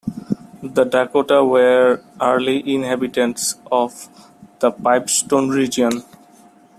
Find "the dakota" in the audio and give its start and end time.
0.63-1.43